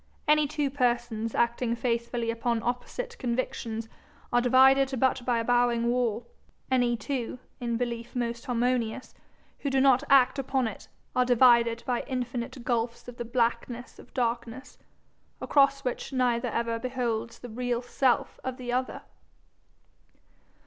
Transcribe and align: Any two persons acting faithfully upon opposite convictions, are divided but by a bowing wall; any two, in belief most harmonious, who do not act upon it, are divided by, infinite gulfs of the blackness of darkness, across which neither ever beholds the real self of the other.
Any 0.27 0.47
two 0.47 0.71
persons 0.71 1.35
acting 1.35 1.75
faithfully 1.75 2.31
upon 2.31 2.63
opposite 2.63 3.15
convictions, 3.19 3.87
are 4.33 4.41
divided 4.41 4.91
but 4.99 5.23
by 5.25 5.37
a 5.37 5.43
bowing 5.43 5.89
wall; 5.91 6.25
any 6.71 6.97
two, 6.97 7.37
in 7.59 7.77
belief 7.77 8.15
most 8.15 8.47
harmonious, 8.47 9.13
who 9.59 9.69
do 9.69 9.79
not 9.79 10.03
act 10.09 10.39
upon 10.39 10.67
it, 10.67 10.87
are 11.15 11.23
divided 11.23 11.83
by, 11.85 12.01
infinite 12.07 12.63
gulfs 12.63 13.07
of 13.07 13.17
the 13.17 13.25
blackness 13.25 13.99
of 13.99 14.11
darkness, 14.15 14.79
across 15.39 15.81
which 15.85 16.11
neither 16.11 16.47
ever 16.49 16.79
beholds 16.79 17.37
the 17.37 17.49
real 17.49 17.83
self 17.83 18.39
of 18.43 18.57
the 18.57 18.73
other. 18.73 19.03